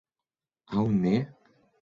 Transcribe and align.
Aŭ 0.79 0.85
ne? 1.03 1.13